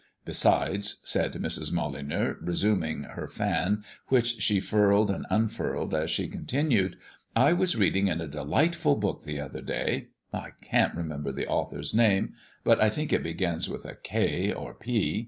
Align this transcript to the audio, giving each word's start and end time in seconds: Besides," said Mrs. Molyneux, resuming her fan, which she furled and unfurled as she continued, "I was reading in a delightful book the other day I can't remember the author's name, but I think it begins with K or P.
Besides," 0.25 0.99
said 1.03 1.33
Mrs. 1.33 1.71
Molyneux, 1.71 2.37
resuming 2.41 3.03
her 3.03 3.27
fan, 3.27 3.83
which 4.07 4.41
she 4.41 4.59
furled 4.59 5.11
and 5.11 5.27
unfurled 5.29 5.93
as 5.93 6.09
she 6.09 6.27
continued, 6.27 6.97
"I 7.35 7.53
was 7.53 7.75
reading 7.75 8.07
in 8.07 8.19
a 8.19 8.27
delightful 8.27 8.95
book 8.95 9.25
the 9.25 9.39
other 9.39 9.61
day 9.61 10.07
I 10.33 10.53
can't 10.59 10.95
remember 10.95 11.31
the 11.31 11.45
author's 11.45 11.93
name, 11.93 12.33
but 12.63 12.81
I 12.81 12.89
think 12.89 13.13
it 13.13 13.21
begins 13.21 13.69
with 13.69 13.85
K 14.01 14.51
or 14.51 14.73
P. 14.73 15.19